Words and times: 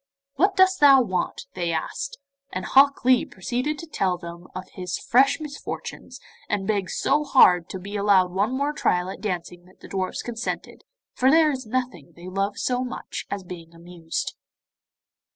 'What 0.33 0.55
dost 0.55 0.79
thou 0.79 0.99
want?' 1.03 1.45
they 1.53 1.71
asked; 1.71 2.17
and 2.51 2.65
Hok 2.65 3.05
Lee 3.05 3.23
proceeded 3.23 3.77
to 3.77 3.85
tell 3.85 4.17
them 4.17 4.47
of 4.55 4.67
his 4.71 4.97
fresh 4.97 5.39
misfortunes, 5.39 6.19
and 6.49 6.65
begged 6.65 6.89
so 6.89 7.23
hard 7.23 7.69
to 7.69 7.77
be 7.77 7.95
allowed 7.97 8.31
one 8.31 8.51
more 8.51 8.73
trial 8.73 9.11
at 9.11 9.21
dancing 9.21 9.65
that 9.65 9.81
the 9.81 9.87
dwarfs 9.87 10.23
consented, 10.23 10.81
for 11.13 11.29
there 11.29 11.51
is 11.51 11.67
nothing 11.67 12.13
they 12.15 12.27
love 12.27 12.57
so 12.57 12.83
much 12.83 13.27
as 13.29 13.43
being 13.43 13.75
amused. 13.75 14.33